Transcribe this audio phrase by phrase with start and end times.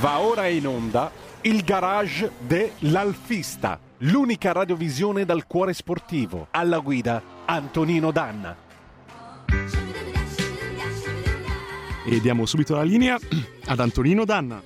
[0.00, 1.10] Va ora in onda
[1.42, 6.46] il garage dell'Alfista, l'unica radiovisione dal cuore sportivo.
[6.52, 8.56] Alla guida Antonino Danna.
[12.04, 13.18] E diamo subito la linea
[13.66, 14.62] ad Antonino Danna.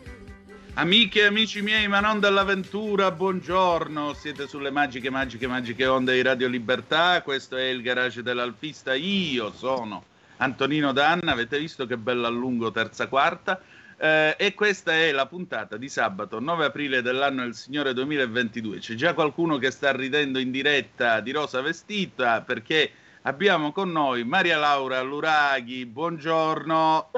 [0.75, 4.13] Amiche e amici miei, ma non dell'avventura, buongiorno.
[4.13, 7.23] Siete sulle magiche, magiche, magiche onde di Radio Libertà.
[7.23, 8.93] Questo è il garage dell'Alfista.
[8.95, 10.05] Io sono
[10.37, 11.33] Antonino Danna.
[11.33, 13.59] Avete visto che bello allungo terza quarta?
[13.99, 18.79] Eh, e questa è la puntata di sabato 9 aprile dell'anno del Signore 2022.
[18.79, 22.91] C'è già qualcuno che sta ridendo in diretta di rosa vestita perché
[23.23, 25.87] abbiamo con noi Maria Laura Luraghi.
[25.87, 27.11] Buongiorno.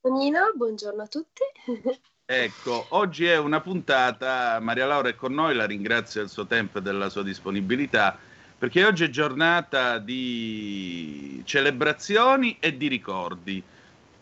[0.00, 1.42] Buongiorno, buongiorno a tutti.
[2.30, 6.76] Ecco, oggi è una puntata, Maria Laura è con noi, la ringrazio del suo tempo
[6.76, 8.18] e della sua disponibilità,
[8.58, 13.64] perché oggi è giornata di celebrazioni e di ricordi.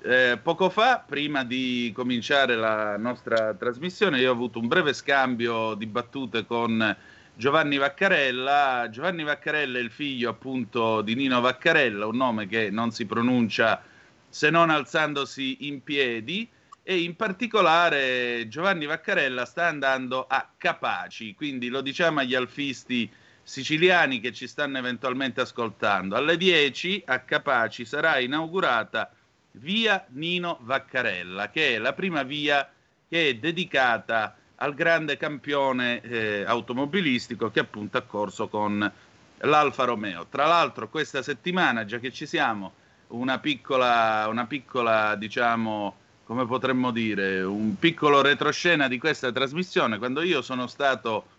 [0.08, 5.74] Eh, poco fa, prima di cominciare la nostra trasmissione, io ho avuto un breve scambio
[5.74, 6.96] di battute con
[7.34, 8.86] Giovanni Vaccarella.
[8.88, 13.82] Giovanni Vaccarella è il figlio appunto di Nino Vaccarella, un nome che non si pronuncia
[14.28, 16.48] se non alzandosi in piedi
[16.84, 23.10] e in particolare Giovanni Vaccarella sta andando a Capaci, quindi lo diciamo agli alfisti
[23.42, 26.14] siciliani che ci stanno eventualmente ascoltando.
[26.14, 29.10] Alle 10 a Capaci sarà inaugurata
[29.58, 32.68] via Nino Vaccarella, che è la prima via
[33.08, 38.90] che è dedicata al grande campione eh, automobilistico che appunto ha corso con
[39.38, 40.26] l'Alfa Romeo.
[40.28, 42.72] Tra l'altro questa settimana, già che ci siamo,
[43.08, 50.22] una piccola, una piccola diciamo, come potremmo dire, un piccolo retroscena di questa trasmissione, quando
[50.22, 51.34] io sono stato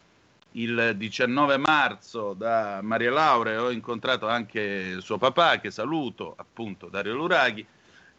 [0.52, 7.16] il 19 marzo da Maria Laura ho incontrato anche suo papà, che saluto, appunto Dario
[7.16, 7.66] Luraghi,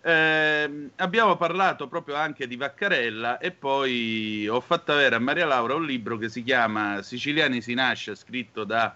[0.03, 5.75] eh, abbiamo parlato proprio anche di Vaccarella e poi ho fatto avere a Maria Laura
[5.75, 8.95] un libro che si chiama Siciliani si nasce, scritto da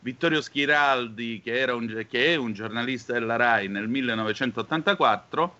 [0.00, 5.56] Vittorio Schiraldi, che, un, che è un giornalista della RAI nel 1984.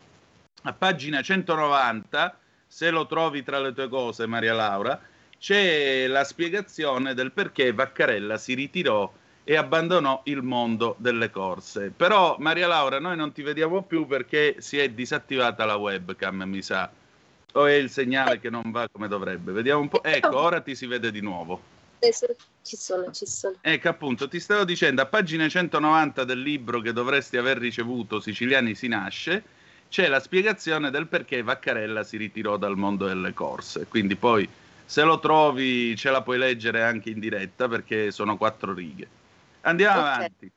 [0.63, 5.01] A pagina 190, se lo trovi tra le tue cose, Maria Laura,
[5.39, 9.11] c'è la spiegazione del perché Vaccarella si ritirò
[9.45, 11.93] e abbandonò il mondo delle corse.
[11.95, 16.63] Però, Maria Laura, noi non ti vediamo più perché si è disattivata la webcam, mi
[16.63, 16.91] sa.
[17.53, 19.53] O è il segnale che non va come dovrebbe.
[19.53, 20.03] Vediamo un po'.
[20.05, 21.61] Ecco, ora ti si vede di nuovo.
[22.63, 23.57] Ci sono, ci sono.
[23.61, 28.75] Ecco, appunto, ti stavo dicendo, a pagina 190 del libro che dovresti aver ricevuto, Siciliani
[28.75, 29.43] si nasce,
[29.89, 33.87] c'è la spiegazione del perché Vaccarella si ritirò dal mondo delle corse.
[33.87, 34.49] Quindi poi,
[34.85, 39.09] se lo trovi, ce la puoi leggere anche in diretta perché sono quattro righe.
[39.63, 40.15] Andiamo okay.
[40.15, 40.53] avanti.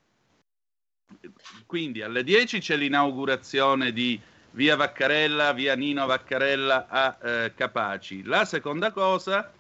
[1.66, 4.20] Quindi alle 10 c'è l'inaugurazione di
[4.52, 8.24] via Vaccarella, via Nino Vaccarella a eh, Capaci.
[8.24, 9.52] La seconda cosa,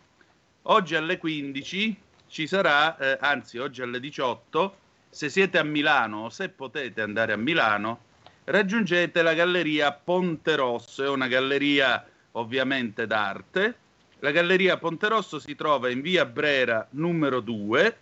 [0.64, 4.78] oggi alle 15 ci sarà, eh, anzi oggi alle 18,
[5.10, 8.00] se siete a Milano o se potete andare a Milano,
[8.46, 13.76] raggiungete la galleria Ponte Rosso, è una galleria ovviamente d'arte.
[14.20, 17.98] La galleria Ponte Rosso si trova in via Brera numero 2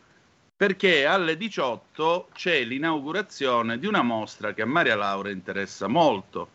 [0.62, 6.48] perché alle 18 c'è l'inaugurazione di una mostra che a Maria Laura interessa molto.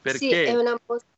[0.00, 1.08] Perché sì, è una mostra.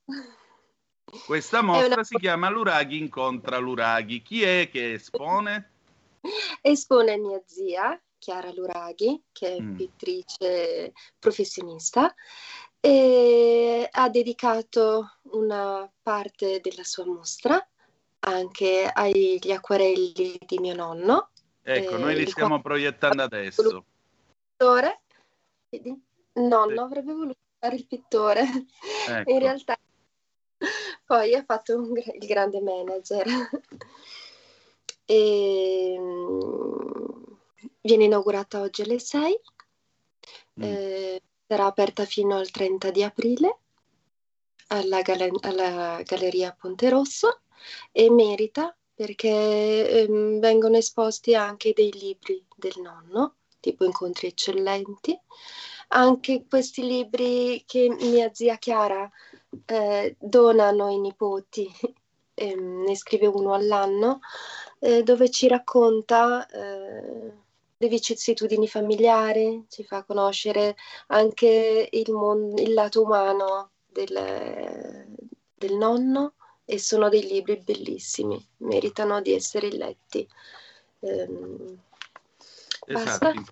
[1.26, 2.04] Questa mostra una...
[2.04, 4.22] si chiama Luraghi incontra Luraghi.
[4.22, 5.70] Chi è che espone?
[6.62, 9.76] Espone mia zia, Chiara Luraghi, che è mm.
[9.76, 12.14] pittrice professionista,
[12.80, 17.62] e ha dedicato una parte della sua mostra
[18.20, 21.31] anche agli acquarelli di mio nonno
[21.62, 23.84] Ecco, noi li stiamo proiettando adesso.
[24.50, 25.00] Pittore?
[26.34, 26.78] Nonno sì.
[26.78, 28.44] avrebbe voluto fare il pittore.
[29.08, 29.30] Ecco.
[29.30, 29.76] In realtà
[31.04, 33.26] poi ha fatto un, il grande manager.
[35.04, 37.38] e, ehm,
[37.80, 39.40] viene inaugurata oggi alle 6.
[40.60, 40.62] Mm.
[40.62, 43.58] Eh, sarà aperta fino al 30 di aprile
[44.68, 47.42] alla, gal- alla Galleria Ponte Rosso
[47.90, 55.18] e merita perché ehm, vengono esposti anche dei libri del nonno, tipo Incontri eccellenti,
[55.88, 59.10] anche questi libri che mia zia Chiara
[59.66, 61.68] eh, donano ai nipoti,
[62.34, 64.20] ehm, ne scrive uno all'anno,
[64.78, 67.32] eh, dove ci racconta eh,
[67.76, 70.76] le vicissitudini familiari, ci fa conoscere
[71.08, 75.08] anche il, mon- il lato umano del,
[75.56, 76.34] del nonno
[76.64, 80.26] e sono dei libri bellissimi, meritano di essere letti.
[81.00, 81.78] Ehm,
[82.86, 83.44] esatto,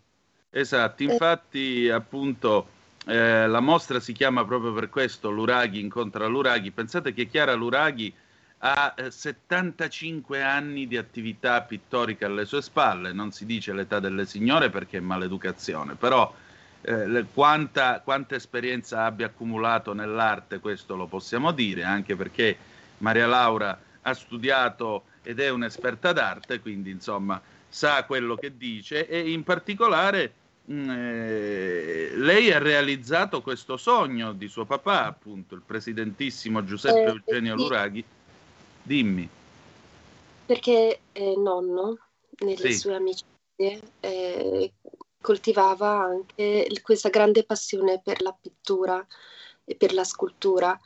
[0.50, 6.70] esatto, infatti appunto Eh, la mostra si chiama proprio per questo Luraghi incontra Luraghi.
[6.70, 8.12] Pensate che Chiara Luraghi
[8.58, 14.26] ha 75 eh, anni di attività pittorica alle sue spalle, non si dice l'età delle
[14.26, 16.32] signore perché è maleducazione, però
[16.82, 22.56] eh, quanta, quanta, esperienza abbia accumulato nell'arte, questo lo possiamo dire, anche perché
[23.00, 29.30] Maria Laura ha studiato ed è un'esperta d'arte, quindi insomma sa quello che dice e
[29.30, 30.32] in particolare
[30.64, 37.04] mh, mm, eh, lei ha realizzato questo sogno di suo papà, appunto, il presidentissimo Giuseppe
[37.04, 37.62] eh, Eugenio sì.
[37.62, 38.04] Luraghi.
[38.82, 39.28] Dimmi.
[40.46, 41.98] Perché eh, nonno,
[42.40, 42.78] nelle sì.
[42.78, 44.72] sue amicizie, eh,
[45.20, 49.04] coltivava anche questa grande passione per la pittura
[49.64, 50.78] e per la scultura.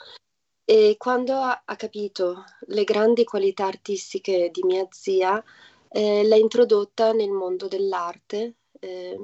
[0.65, 5.43] E quando ha, ha capito le grandi qualità artistiche di mia zia,
[5.89, 8.55] eh, l'ha introdotta nel mondo dell'arte.
[8.81, 9.19] Eh,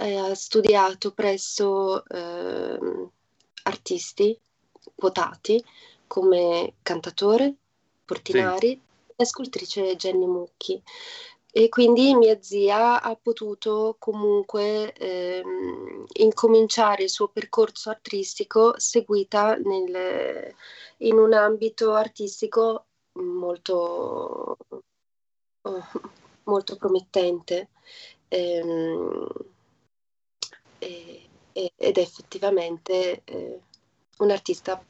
[0.00, 2.78] ha studiato presso eh,
[3.64, 4.38] artisti
[4.94, 5.62] quotati
[6.06, 7.54] come cantatore,
[8.04, 8.80] Portinari sì.
[9.16, 10.80] e scultrice Jenny Mucchi.
[11.50, 20.54] E quindi mia zia ha potuto comunque ehm, incominciare il suo percorso artistico seguita nel,
[20.98, 24.58] in un ambito artistico molto,
[26.44, 27.70] molto promettente.
[28.28, 29.26] Ehm,
[30.78, 33.60] e, ed è effettivamente eh,
[34.18, 34.82] un artista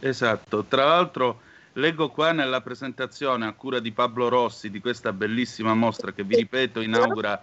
[0.00, 1.40] Esatto, tra l'altro
[1.74, 6.36] leggo qua nella presentazione a cura di Pablo Rossi di questa bellissima mostra che vi
[6.36, 7.42] ripeto inaugura.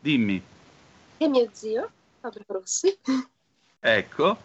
[0.00, 0.42] Dimmi.
[1.16, 1.90] E mio zio,
[2.20, 2.96] Pablo Rossi.
[3.80, 4.38] Ecco,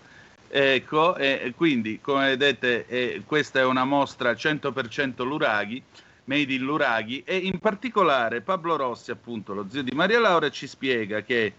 [0.48, 5.81] ecco, e quindi come vedete eh, questa è una mostra 100% Luraghi,
[6.26, 10.68] made in Luraghi e in particolare Pablo Rossi, appunto lo zio di Maria Laura, ci
[10.68, 11.54] spiega che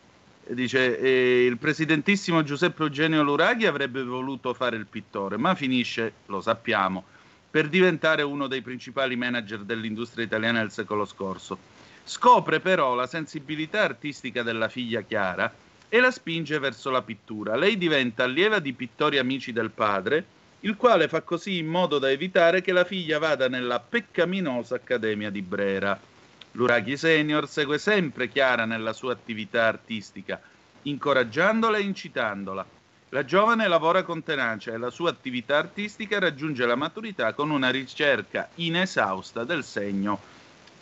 [0.48, 6.40] dice eh, il presidentissimo Giuseppe Eugenio Luraghi avrebbe voluto fare il pittore, ma finisce, lo
[6.40, 7.04] sappiamo,
[7.50, 11.58] per diventare uno dei principali manager dell'industria italiana del secolo scorso.
[12.04, 15.52] Scopre però la sensibilità artistica della figlia Chiara
[15.88, 17.56] e la spinge verso la pittura.
[17.56, 20.24] Lei diventa allieva di pittori amici del padre,
[20.60, 25.30] il quale fa così in modo da evitare che la figlia vada nella peccaminosa Accademia
[25.30, 25.98] di Brera.
[26.52, 30.40] Luraghi Senior segue sempre Chiara nella sua attività artistica,
[30.82, 32.66] incoraggiandola e incitandola.
[33.12, 37.68] La giovane lavora con tenacia e la sua attività artistica raggiunge la maturità con una
[37.68, 40.20] ricerca inesausta del segno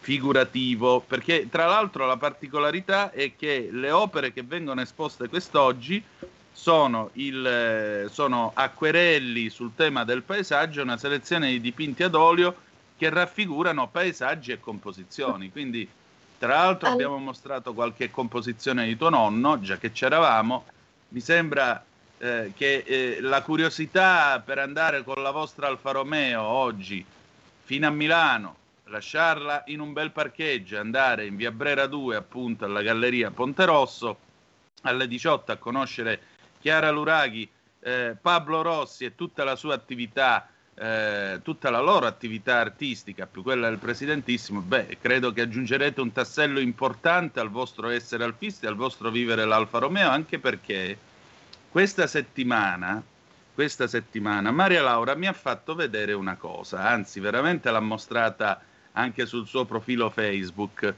[0.01, 6.05] figurativo, perché tra l'altro la particolarità è che le opere che vengono esposte quest'oggi
[6.53, 12.55] sono, il, sono acquerelli sul tema del paesaggio, una selezione di dipinti ad olio
[12.99, 15.51] che raffigurano paesaggi e composizioni.
[15.51, 15.89] Quindi,
[16.39, 20.67] tra l'altro, abbiamo mostrato qualche composizione di tuo nonno, già che c'eravamo.
[21.09, 21.83] Mi sembra
[22.19, 27.05] eh, che eh, la curiosità per andare con la vostra Alfa Romeo oggi
[27.63, 32.83] fino a Milano, lasciarla in un bel parcheggio andare in via Brera 2, appunto alla
[32.83, 34.19] Galleria Ponte Rosso,
[34.83, 36.21] alle 18 a conoscere
[36.61, 37.49] Chiara Luraghi,
[37.81, 40.49] eh, Pablo Rossi e tutta la sua attività
[40.81, 46.13] eh, tutta la loro attività artistica, più quella del presidentissimo, beh, credo che aggiungerete un
[46.13, 50.97] tassello importante al vostro essere alfisti, al vostro vivere l'Alfa Romeo, anche perché
[51.79, 53.01] questa settimana,
[53.55, 58.61] questa settimana Maria Laura mi ha fatto vedere una cosa, anzi veramente l'ha mostrata
[58.95, 60.95] anche sul suo profilo Facebook.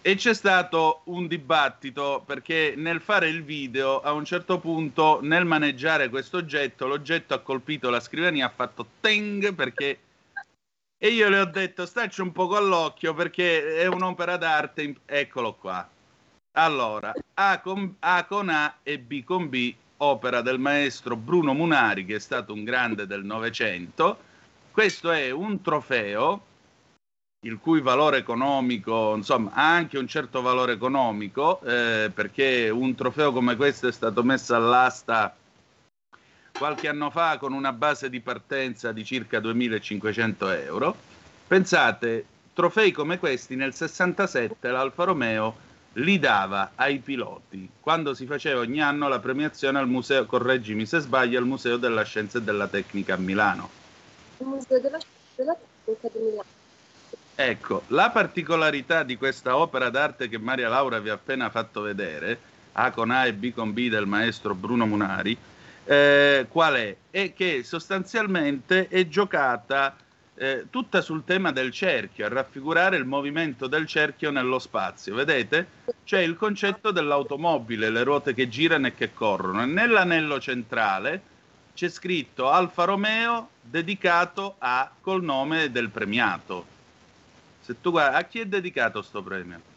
[0.00, 5.44] E c'è stato un dibattito perché nel fare il video a un certo punto nel
[5.44, 9.98] maneggiare questo oggetto l'oggetto ha colpito la scrivania ha fatto teng perché
[10.96, 15.86] e io le ho detto stacci un poco all'occhio perché è un'opera d'arte eccolo qua.
[16.52, 22.04] Allora A con A, con A e B con B opera del maestro Bruno Munari
[22.04, 24.18] che è stato un grande del Novecento
[24.70, 26.42] questo è un trofeo
[27.44, 33.32] il cui valore economico, insomma, ha anche un certo valore economico, eh, perché un trofeo
[33.32, 35.36] come questo è stato messo all'asta
[36.50, 40.96] qualche anno fa con una base di partenza di circa 2500 euro.
[41.46, 45.56] Pensate, trofei come questi nel 67 l'Alfa Romeo
[45.94, 51.00] li dava ai piloti quando si faceva ogni anno la premiazione al museo, correggimi se
[51.00, 53.70] sbaglio, al Museo della Scienza e della Tecnica a Milano.
[54.38, 56.44] Il Museo della Scienza e della Tecnica di Milano.
[57.36, 62.38] Ecco, la particolarità di questa opera d'arte che Maria Laura vi ha appena fatto vedere,
[62.72, 65.36] A con A e B con B del maestro Bruno Munari,
[65.84, 66.96] eh, qual è?
[67.10, 69.96] È che sostanzialmente è giocata
[70.36, 75.14] eh, tutta sul tema del cerchio, a raffigurare il movimento del cerchio nello spazio.
[75.14, 75.66] Vedete?
[76.04, 79.62] C'è il concetto dell'automobile, le ruote che girano e che corrono.
[79.62, 81.32] E nell'anello centrale
[81.74, 86.72] c'è scritto Alfa Romeo dedicato a, col nome del premiato.
[87.60, 89.72] Se tu guardi, a chi è dedicato questo premio?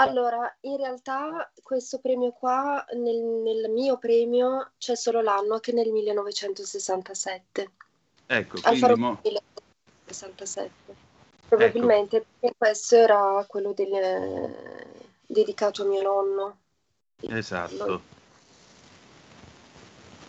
[0.00, 5.90] Allora, in realtà questo premio qua, nel, nel mio premio, c'è solo l'anno che nel
[5.90, 7.70] 1967.
[8.30, 10.70] Ecco, Alfa quindi Romeo mo- 1967.
[11.48, 14.54] Probabilmente perché questo era quello del,
[15.26, 16.58] dedicato a mio nonno.
[17.20, 18.16] Esatto.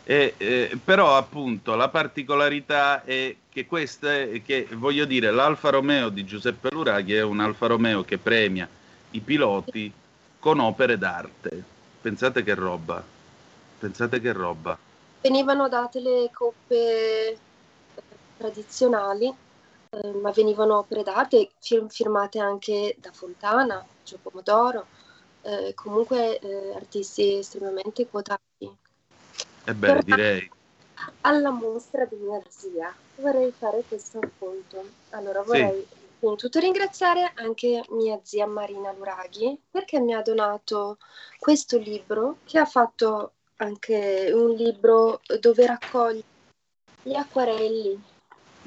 [0.06, 6.08] E, eh, però appunto la particolarità è che questa è che voglio dire l'Alfa Romeo
[6.10, 8.68] di Giuseppe Luraghi è un Alfa Romeo che premia
[9.12, 9.92] i piloti
[10.40, 11.64] con opere d'arte.
[12.02, 13.04] Pensate che roba.
[13.78, 14.78] Pensate che roba.
[15.22, 17.38] Venivano date le coppe eh,
[18.40, 19.28] tradizionali,
[19.90, 24.86] eh, ma venivano opere d'arte fir- firmate anche da Fontana, Gio Pomodoro,
[25.42, 28.78] eh, comunque eh, artisti estremamente quotati.
[29.66, 30.52] Ebbene, Però- direi.
[31.22, 34.84] Alla mostra di mia zia vorrei fare questo appunto.
[35.12, 35.88] Allora vorrei
[36.20, 40.98] prima di tutto ringraziare anche mia zia Marina Luraghi perché mi ha donato
[41.40, 46.24] questo libro che ha fatto anche un libro dove raccoglie
[47.02, 48.04] gli acquarelli.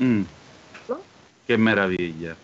[0.03, 0.23] Mm,
[1.45, 2.35] che meraviglia.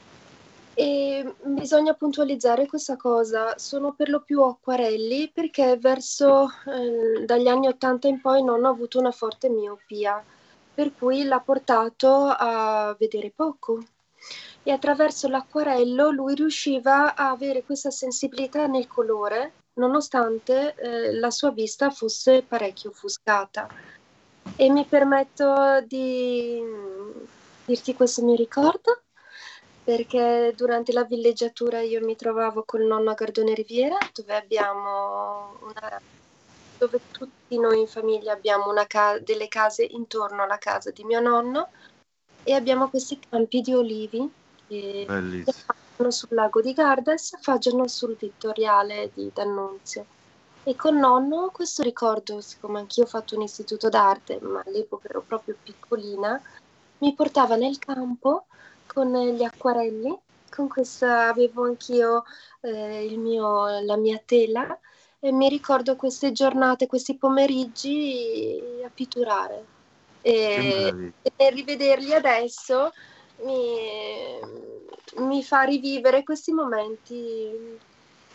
[0.75, 7.67] E bisogna puntualizzare questa cosa, sono per lo più acquarelli perché verso eh, dagli anni
[7.67, 10.23] 80 in poi non ho avuto una forte miopia,
[10.73, 13.83] per cui l'ha portato a vedere poco.
[14.63, 21.51] E attraverso l'acquarello lui riusciva a avere questa sensibilità nel colore, nonostante eh, la sua
[21.51, 23.67] vista fosse parecchio offuscata.
[24.55, 26.63] E mi permetto di
[27.69, 29.03] dirti questo mio ricordo
[29.85, 36.01] perché durante la villeggiatura io mi trovavo col nonno a Gardone Riviera, dove abbiamo una,
[36.79, 41.21] dove tutti noi in famiglia abbiamo una ca- delle case intorno alla casa di mio
[41.21, 41.69] nonno
[42.43, 44.31] e abbiamo questi campi di olivi
[44.67, 50.05] che affacciano sul lago di Garda e si affacciano sul Vittoriale di D'Annunzio.
[50.65, 55.23] E con nonno questo ricordo, siccome anch'io ho fatto un istituto d'arte, ma all'epoca ero
[55.27, 56.39] proprio piccolina,
[56.99, 58.47] mi portava nel campo
[58.87, 60.17] con gli acquarelli,
[60.51, 62.25] con questa avevo anch'io
[62.61, 64.79] eh, il mio, la mia tela
[65.21, 69.77] e mi ricordo queste giornate, questi pomeriggi a pitturare.
[70.21, 72.93] E, e rivederli adesso
[73.43, 74.41] mi,
[75.19, 77.79] mi fa rivivere questi momenti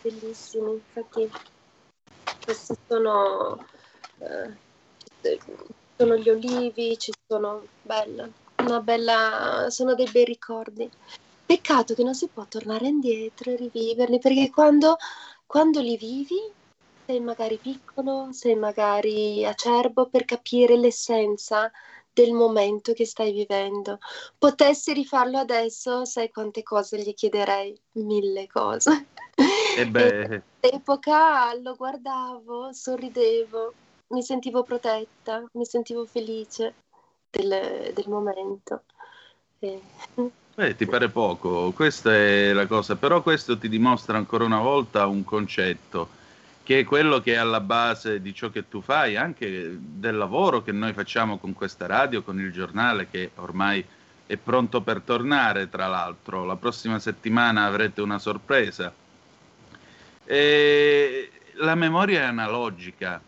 [0.00, 0.72] bellissimi.
[0.72, 1.30] Infatti,
[2.44, 3.66] questi sono,
[4.18, 5.38] eh,
[5.96, 8.28] sono gli olivi, ci sono bella,
[8.64, 10.88] una bella, sono dei bei ricordi.
[11.46, 14.96] Peccato che non si può tornare indietro e riviverli, perché quando,
[15.46, 16.40] quando li vivi
[17.06, 21.70] sei magari piccolo, sei magari acerbo per capire l'essenza
[22.12, 23.98] del momento che stai vivendo.
[24.38, 27.78] Potessi rifarlo adesso, sai quante cose gli chiederei?
[27.92, 29.06] Mille cose.
[29.76, 33.74] E beh, All'epoca lo guardavo, sorridevo,
[34.14, 36.83] mi sentivo protetta, mi sentivo felice
[37.34, 38.82] del, del momento.
[39.58, 39.80] E-
[40.54, 45.06] beh, ti pare poco, questa è la cosa, però questo ti dimostra ancora una volta
[45.06, 46.22] un concetto
[46.64, 50.62] che è quello che è alla base di ciò che tu fai, anche del lavoro
[50.62, 53.84] che noi facciamo con questa radio, con il giornale che ormai
[54.26, 56.46] è pronto per tornare, tra l'altro.
[56.46, 58.92] La prossima settimana avrete una sorpresa.
[60.24, 63.20] E la memoria è analogica.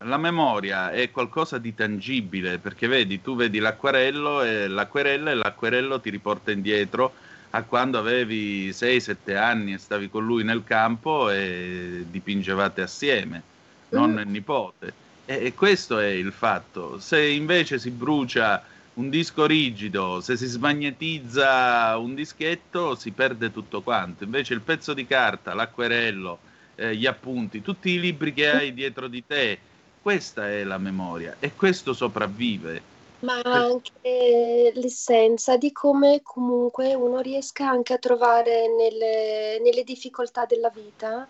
[0.00, 6.00] La memoria è qualcosa di tangibile, perché vedi, tu vedi l'acquarello e l'acquerella e l'acquerello
[6.00, 7.14] ti riporta indietro
[7.50, 13.42] a quando avevi 6-7 anni e stavi con lui nel campo e dipingevate assieme,
[13.88, 14.92] nonno e nipote.
[15.24, 17.00] E, e questo è il fatto.
[17.00, 18.62] Se invece si brucia
[18.94, 24.24] un disco rigido, se si smagnetizza un dischetto, si perde tutto quanto.
[24.24, 26.38] Invece il pezzo di carta, l'acquerello,
[26.74, 29.58] eh, gli appunti, tutti i libri che hai dietro di te,
[30.06, 32.80] questa è la memoria e questo sopravvive.
[33.20, 40.70] Ma anche l'essenza di come comunque uno riesca anche a trovare nelle, nelle difficoltà della
[40.70, 41.28] vita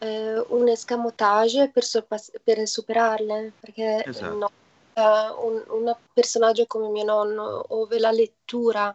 [0.00, 4.36] eh, un escamotage per, sorpass- per superarle, perché Esatto.
[4.36, 4.50] no,
[4.92, 8.92] eh, un, un personaggio come mio nonno, dove la lettura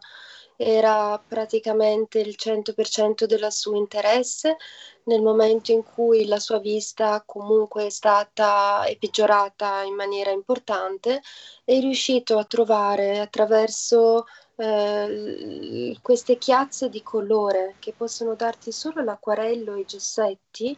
[0.63, 4.58] era praticamente il 100% del suo interesse,
[5.05, 11.22] nel momento in cui la sua vista comunque è stata è peggiorata in maniera importante,
[11.63, 19.75] è riuscito a trovare attraverso eh, queste chiazze di colore che possono darti solo l'acquarello
[19.75, 20.77] e i gessetti,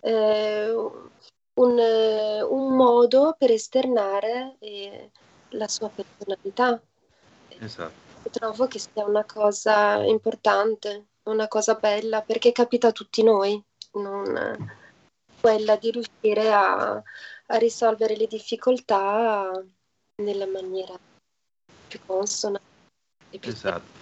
[0.00, 1.78] eh, un,
[2.48, 5.10] un, modo per esternare eh,
[5.50, 6.80] la sua personalità.
[7.58, 8.05] Esatto.
[8.30, 14.74] Trovo che sia una cosa importante, una cosa bella, perché capita a tutti noi, non
[15.40, 19.50] quella di riuscire a, a risolvere le difficoltà
[20.16, 20.98] nella maniera
[21.86, 22.60] più consona.
[23.30, 23.94] Più esatto.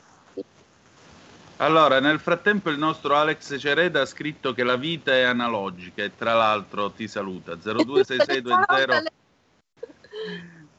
[1.58, 6.16] Allora, nel frattempo il nostro Alex Cereda ha scritto che la vita è analogica e
[6.16, 9.12] tra l'altro ti saluta 026620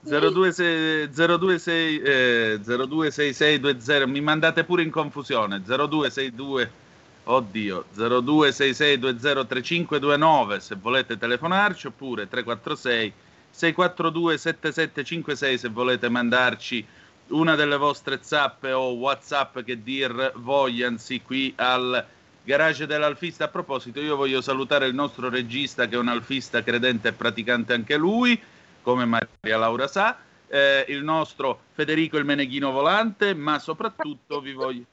[0.05, 6.71] 0266 eh, 026620 mi mandate pure in confusione 0262
[7.23, 13.13] oddio 0266203529 se volete telefonarci oppure 346
[13.49, 16.85] 642 7756 se volete mandarci
[17.29, 22.05] una delle vostre zappe o whatsapp che dir vogliansi qui al
[22.43, 23.45] garage dell'alfista.
[23.45, 27.73] A proposito io voglio salutare il nostro regista che è un alfista credente e praticante
[27.73, 28.39] anche lui
[28.85, 30.15] come Maria Laura sa
[30.47, 34.83] eh, il nostro Federico il Meneghino Volante ma soprattutto vi voglio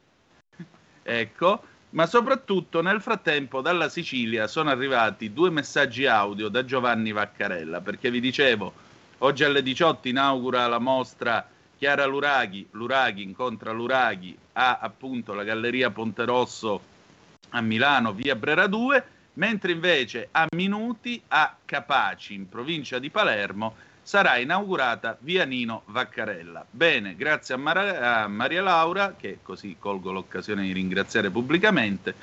[1.05, 7.83] ecco ma soprattutto nel frattempo dalla Sicilia sono arrivati due messaggi audio da Giovanni Vaccarella,
[7.83, 8.73] perché vi dicevo,
[9.19, 11.47] oggi alle 18 inaugura la mostra
[11.77, 16.81] Chiara Luraghi, Luraghi incontra Luraghi a appunto la Galleria Ponte Rosso
[17.51, 19.05] a Milano, via Brera 2,
[19.35, 26.67] mentre invece a Minuti a Capaci, in provincia di Palermo, sarà inaugurata via Nino Vaccarella.
[26.69, 32.15] Bene, grazie a, Mar- a, Maria Laura, che così colgo l'occasione di ringraziare pubblicamente,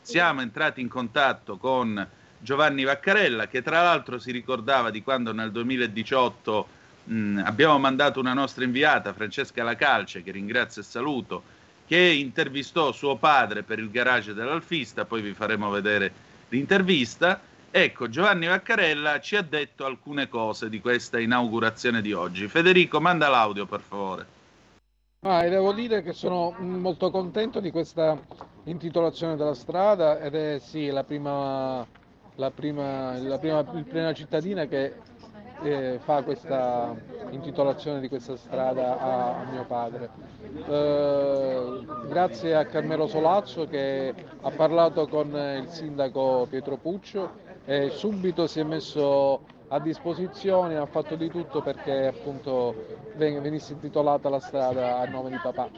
[0.00, 2.06] siamo entrati in contatto con
[2.38, 6.68] Giovanni Vaccarella, che tra l'altro si ricordava di quando nel 2018
[7.04, 11.42] mh, abbiamo mandato una nostra inviata, Francesca Lacalce, che ringrazio e saluto,
[11.86, 17.40] che intervistò suo padre per il garage dell'Alfista, poi vi faremo vedere l'intervista
[17.76, 22.46] Ecco, Giovanni Vaccarella ci ha detto alcune cose di questa inaugurazione di oggi.
[22.46, 24.26] Federico, manda l'audio per favore.
[25.22, 28.16] Ah, devo dire che sono molto contento di questa
[28.66, 31.84] intitolazione della strada ed è sì, la prima,
[32.36, 34.94] la prima, la prima, la prima cittadina che
[35.62, 36.94] eh, fa questa
[37.30, 40.10] intitolazione di questa strada a, a mio padre.
[40.66, 48.46] Eh, grazie a Carmelo Solazzo che ha parlato con il sindaco Pietro Puccio e subito
[48.46, 52.74] si è messo a disposizione, ha fatto di tutto perché appunto
[53.16, 55.68] venisse intitolata la strada a nome di papà.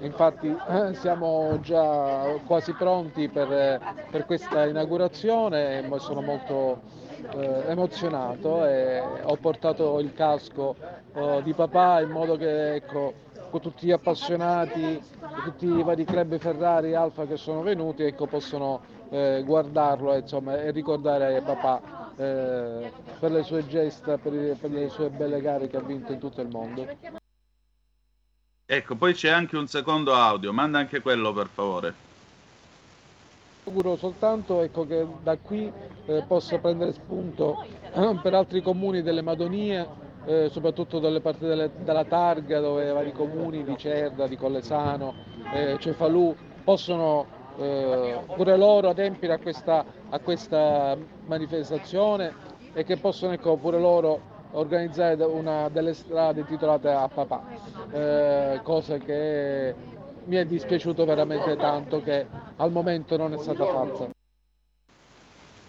[0.00, 0.56] Infatti
[0.92, 6.80] siamo già quasi pronti per, per questa inaugurazione e sono molto
[7.34, 10.76] eh, emozionato e ho portato il casco
[11.14, 13.12] eh, di papà in modo che ecco,
[13.50, 15.00] con tutti gli appassionati,
[15.44, 20.70] tutti i vari club Ferrari Alfa che sono venuti ecco, possono eh, guardarlo insomma, e
[20.70, 25.82] ricordare papà eh, per le sue gesta, per, per le sue belle gare che ha
[25.82, 26.86] vinto in tutto il mondo.
[28.68, 32.05] Ecco, poi c'è anche un secondo audio, manda anche quello per favore.
[33.66, 35.70] Auguro soltanto ecco, che da qui
[36.06, 39.84] eh, possa prendere spunto eh, per altri comuni delle Madonie,
[40.24, 45.14] eh, soprattutto dalle parti delle, della Targa, dove vari comuni di Cerda, di Collesano,
[45.52, 47.26] eh, Cefalù possono
[47.58, 52.32] eh, pure loro adempiere a questa, a questa, manifestazione
[52.72, 57.42] e che possono ecco, pure loro organizzare una delle strade titolate a papà,
[57.90, 59.74] eh, cosa che
[60.26, 64.10] mi è dispiaciuto veramente tanto che al momento non è stata fatta.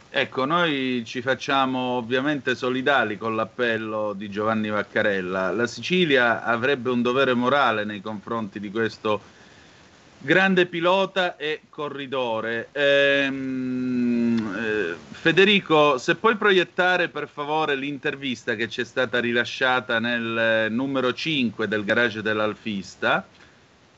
[0.09, 5.51] Ecco, noi ci facciamo ovviamente solidali con l'appello di Giovanni Vaccarella.
[5.51, 9.21] La Sicilia avrebbe un dovere morale nei confronti di questo
[10.19, 12.69] grande pilota e corridore.
[12.71, 20.37] Ehm, eh, Federico, se puoi proiettare per favore l'intervista che ci è stata rilasciata nel
[20.37, 23.27] eh, numero 5 del garage dell'Alfista,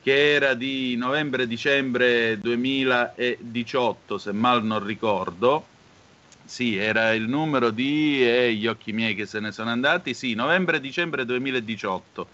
[0.02, 5.66] che era di novembre-dicembre 2018, se mal non ricordo.
[6.46, 8.28] Sì, era il numero di...
[8.28, 10.14] eh, gli occhi miei che se ne sono andati.
[10.14, 12.28] Sì, novembre-dicembre 2018.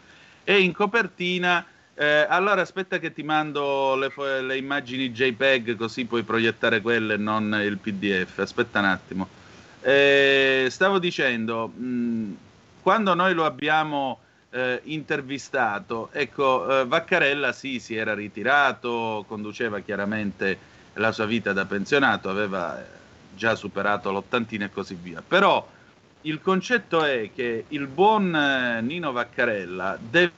[0.43, 1.65] E in copertina
[1.97, 7.17] eh, allora aspetta che ti mando le, le, immagini JPEG così puoi proiettare quelle e
[7.17, 8.39] non il PDF.
[8.39, 9.27] Aspetta un attimo.
[9.81, 12.33] Eh, stavo dicendo, mh, mm,
[12.81, 14.19] quando noi lo abbiamo
[14.55, 20.57] eh, intervistato, ecco, eh, Vaccarella sì, si era ritirato, conduceva chiaramente
[20.93, 22.85] la sua vita da pensionato, aveva eh,
[23.35, 25.21] già superato l'ottantina e così via.
[25.21, 25.67] Però
[26.21, 30.33] il concetto è che il buon eh, Nino Vaccarella deve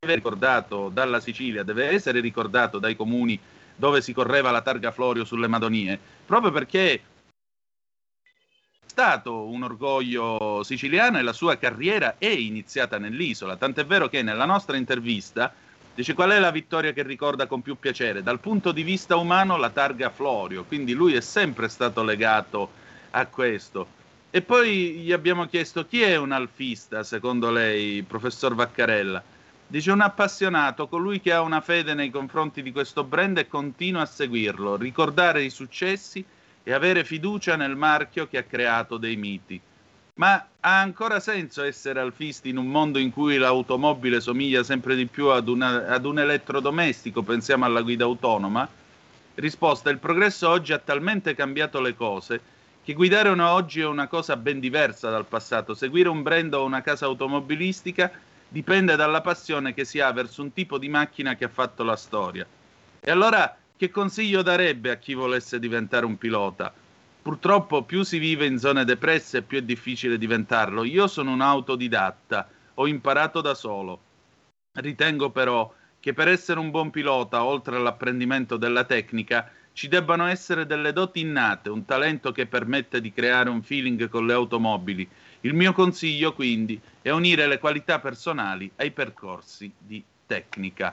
[0.00, 3.38] ricordato dalla Sicilia, deve essere ricordato dai comuni
[3.76, 7.00] dove si correva la targa Florio sulle Madonie, proprio perché
[8.98, 14.44] stato un orgoglio siciliano e la sua carriera è iniziata nell'isola, tant'è vero che nella
[14.44, 15.54] nostra intervista
[15.94, 18.24] dice qual è la vittoria che ricorda con più piacere?
[18.24, 22.70] Dal punto di vista umano la targa Florio, quindi lui è sempre stato legato
[23.10, 23.86] a questo.
[24.30, 29.22] E poi gli abbiamo chiesto chi è un alfista, secondo lei, professor Vaccarella?
[29.64, 34.02] Dice un appassionato, colui che ha una fede nei confronti di questo brand e continua
[34.02, 36.24] a seguirlo, ricordare i successi
[36.68, 39.58] e avere fiducia nel marchio che ha creato dei miti.
[40.16, 45.06] Ma ha ancora senso essere alfisti in un mondo in cui l'automobile somiglia sempre di
[45.06, 47.22] più ad, una, ad un elettrodomestico?
[47.22, 48.68] Pensiamo alla guida autonoma?
[49.36, 52.40] Risposta: il progresso oggi ha talmente cambiato le cose
[52.84, 55.72] che guidare una oggi è una cosa ben diversa dal passato.
[55.72, 58.12] Seguire un brand o una casa automobilistica
[58.46, 61.96] dipende dalla passione che si ha verso un tipo di macchina che ha fatto la
[61.96, 62.46] storia.
[63.00, 66.74] E allora che consiglio darebbe a chi volesse diventare un pilota?
[67.22, 70.82] Purtroppo più si vive in zone depresse più è difficile diventarlo.
[70.82, 74.00] Io sono un autodidatta, ho imparato da solo.
[74.72, 80.66] Ritengo però che per essere un buon pilota, oltre all'apprendimento della tecnica, ci debbano essere
[80.66, 85.08] delle doti innate, un talento che permette di creare un feeling con le automobili.
[85.42, 90.92] Il mio consiglio quindi è unire le qualità personali ai percorsi di tecnica.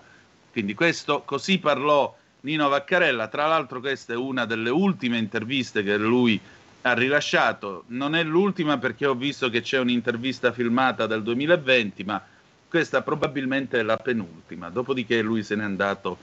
[0.52, 5.98] Quindi questo così parlò Nino Vaccarella, tra l'altro questa è una delle ultime interviste che
[5.98, 6.40] lui
[6.84, 12.24] ha rilasciato, non è l'ultima perché ho visto che c'è un'intervista filmata del 2020, ma
[12.70, 16.18] questa probabilmente è la penultima, dopodiché lui se n'è andato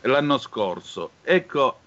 [0.00, 1.12] l'anno scorso.
[1.22, 1.78] Ecco,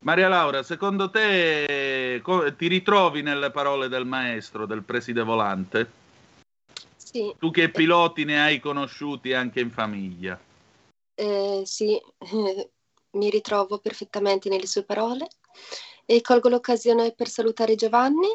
[0.00, 2.20] Maria Laura, secondo te
[2.58, 5.90] ti ritrovi nelle parole del maestro, del preside volante?
[6.94, 7.34] Sì.
[7.38, 10.38] Tu che piloti ne hai conosciuti anche in famiglia?
[11.14, 11.98] Eh, sì,
[13.14, 15.28] mi ritrovo perfettamente nelle sue parole
[16.04, 18.28] e colgo l'occasione per salutare Giovanni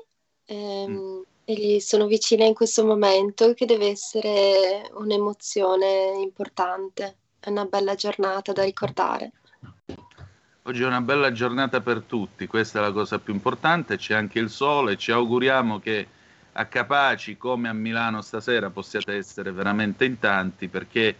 [0.46, 1.22] ehm, mm.
[1.46, 7.96] e gli sono vicina in questo momento che deve essere un'emozione importante, è una bella
[7.96, 9.32] giornata da ricordare.
[10.64, 14.40] Oggi è una bella giornata per tutti, questa è la cosa più importante, c'è anche
[14.40, 16.08] il sole, ci auguriamo che
[16.54, 21.16] a Capaci come a Milano stasera possiate essere veramente in tanti perché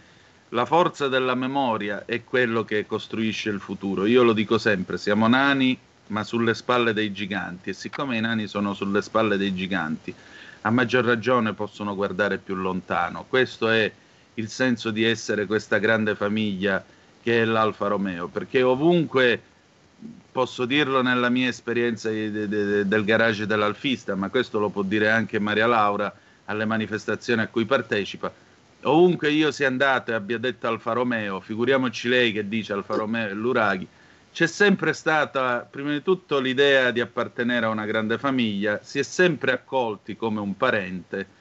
[0.50, 4.06] la forza della memoria è quello che costruisce il futuro.
[4.06, 8.48] Io lo dico sempre, siamo nani ma sulle spalle dei giganti e siccome i nani
[8.48, 10.12] sono sulle spalle dei giganti,
[10.62, 13.24] a maggior ragione possono guardare più lontano.
[13.28, 13.90] Questo è
[14.34, 16.84] il senso di essere questa grande famiglia
[17.22, 19.40] che è l'Alfa Romeo, perché ovunque
[20.32, 24.82] posso dirlo nella mia esperienza de, de, de, del garage dell'Alfista, ma questo lo può
[24.82, 26.12] dire anche Maria Laura
[26.46, 28.32] alle manifestazioni a cui partecipa.
[28.82, 33.28] Ovunque io sia andato e abbia detto Alfa Romeo, figuriamoci lei che dice Alfa Romeo
[33.28, 33.86] e l'Uraghi,
[34.32, 39.02] c'è sempre stata, prima di tutto, l'idea di appartenere a una grande famiglia, si è
[39.02, 41.38] sempre accolti come un parente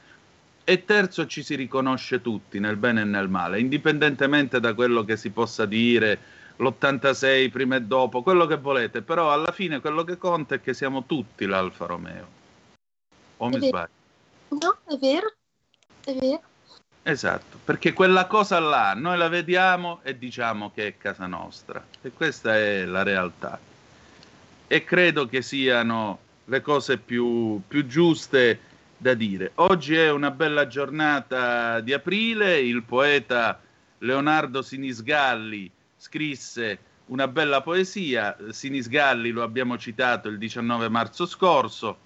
[0.70, 5.18] e terzo, ci si riconosce tutti nel bene e nel male, indipendentemente da quello che
[5.18, 6.20] si possa dire,
[6.58, 10.74] l'86 prima e dopo, quello che volete, però alla fine quello che conta è che
[10.74, 12.28] siamo tutti l'Alfa Romeo.
[13.38, 13.68] O è mi vero.
[13.68, 13.90] sbaglio?
[14.50, 15.34] No, è vero,
[16.04, 16.42] è vero.
[17.02, 22.12] Esatto, perché quella cosa là noi la vediamo e diciamo che è casa nostra e
[22.12, 23.60] questa è la realtà.
[24.68, 28.60] E credo che siano le cose più, più giuste
[28.98, 29.52] da dire.
[29.56, 33.60] Oggi è una bella giornata di aprile, il poeta
[34.00, 41.98] Leonardo Sinisgalli scrisse una bella poesia, Sinisgalli lo abbiamo citato il 19 marzo scorso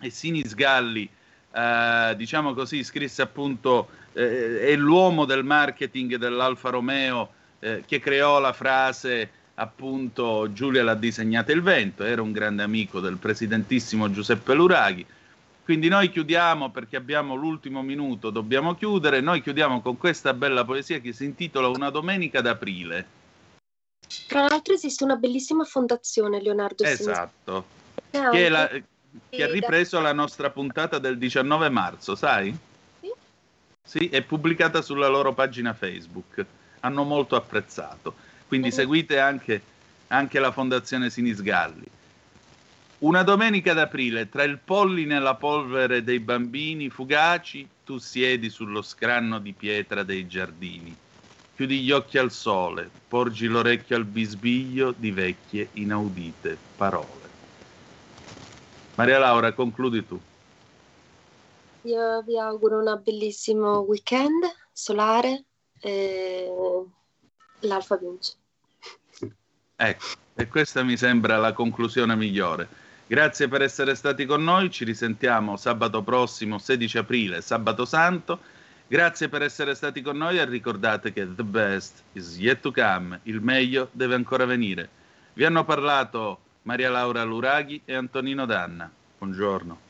[0.00, 1.08] e Sinisgalli,
[1.52, 8.38] eh, diciamo così, scrisse appunto, eh, è l'uomo del marketing dell'Alfa Romeo eh, che creò
[8.40, 14.54] la frase appunto Giulia l'ha disegnata il vento, era un grande amico del presidentissimo Giuseppe
[14.54, 15.06] Luraghi
[15.70, 19.20] quindi noi chiudiamo perché abbiamo l'ultimo minuto, dobbiamo chiudere.
[19.20, 23.06] Noi chiudiamo con questa bella poesia che si intitola Una domenica d'aprile.
[24.26, 26.82] Tra l'altro esiste una bellissima fondazione, Leonardo.
[26.82, 27.66] Esatto,
[28.10, 28.68] che, la,
[29.28, 32.52] che, ha ripreso la nostra puntata del 19 marzo, sai?
[33.82, 34.08] Sì.
[34.08, 36.44] È pubblicata sulla loro pagina Facebook.
[36.80, 38.14] Hanno molto apprezzato.
[38.46, 38.76] Quindi mm-hmm.
[38.76, 39.62] seguite anche,
[40.08, 41.86] anche la Fondazione Sinisgalli.
[43.00, 48.82] Una domenica d'aprile, tra il polline e la polvere dei bambini fugaci, tu siedi sullo
[48.82, 50.94] scranno di pietra dei giardini.
[51.56, 57.28] Chiudi gli occhi al sole, porgi l'orecchio al bisbiglio di vecchie inaudite parole.
[58.96, 60.20] Maria Laura, concludi tu.
[61.82, 65.44] Io vi auguro un bellissimo weekend solare,
[65.80, 66.48] e
[67.60, 68.34] l'Alfa vince.
[69.76, 72.68] Ecco, e questa mi sembra la conclusione migliore.
[73.06, 78.38] Grazie per essere stati con noi, ci risentiamo sabato prossimo, 16 aprile, sabato santo.
[78.86, 83.20] Grazie per essere stati con noi e ricordate che the best is yet to come,
[83.24, 84.88] il meglio deve ancora venire.
[85.32, 88.90] Vi hanno parlato Maria Laura Luraghi e Antonino Danna.
[89.18, 89.89] Buongiorno.